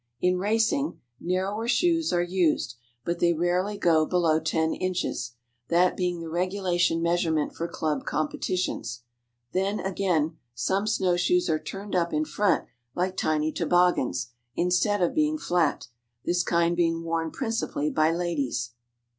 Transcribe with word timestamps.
In 0.19 0.39
racing, 0.39 0.99
narrower 1.19 1.67
shoes 1.67 2.11
are 2.11 2.23
used, 2.23 2.73
but 3.05 3.19
they 3.19 3.33
rarely 3.33 3.77
go 3.77 4.03
below 4.03 4.39
ten 4.39 4.73
inches, 4.73 5.33
that 5.67 5.95
being 5.95 6.19
the 6.21 6.27
regulation 6.31 7.03
measurement 7.03 7.53
for 7.55 7.67
club 7.67 8.03
competitions. 8.03 9.03
Then, 9.51 9.79
again, 9.79 10.37
some 10.55 10.87
snow 10.87 11.17
shoes 11.17 11.51
are 11.51 11.59
turned 11.59 11.95
up 11.95 12.13
in 12.13 12.25
front 12.25 12.65
like 12.95 13.15
tiny 13.15 13.51
toboggans, 13.51 14.31
instead 14.55 15.03
of 15.03 15.13
being 15.13 15.37
flat, 15.37 15.89
this 16.25 16.41
kind 16.41 16.75
being 16.75 17.03
worn 17.03 17.29
principally 17.29 17.91
by 17.91 18.11
ladies. 18.11 18.71